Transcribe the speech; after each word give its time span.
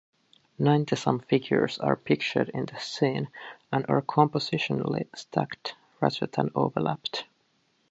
Ninety-some 0.57 1.19
figures 1.19 1.77
are 1.77 1.95
pictured 1.95 2.49
in 2.49 2.65
this 2.65 2.85
scene, 2.85 3.27
and 3.71 3.85
are 3.87 4.01
compositionally 4.01 5.05
stacked 5.15 5.75
rather 5.99 6.25
than 6.25 6.49
overlapped. 6.55 7.25